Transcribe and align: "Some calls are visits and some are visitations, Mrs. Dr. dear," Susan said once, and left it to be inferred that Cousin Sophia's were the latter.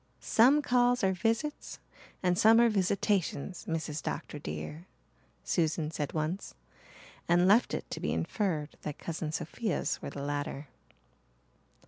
"Some 0.19 0.63
calls 0.63 1.03
are 1.03 1.13
visits 1.13 1.77
and 2.23 2.35
some 2.35 2.59
are 2.59 2.69
visitations, 2.69 3.65
Mrs. 3.65 4.01
Dr. 4.01 4.39
dear," 4.39 4.87
Susan 5.43 5.91
said 5.91 6.13
once, 6.13 6.55
and 7.29 7.47
left 7.47 7.75
it 7.75 7.87
to 7.91 7.99
be 7.99 8.11
inferred 8.11 8.77
that 8.81 8.97
Cousin 8.97 9.31
Sophia's 9.31 10.01
were 10.01 10.09
the 10.09 10.23
latter. 10.23 10.69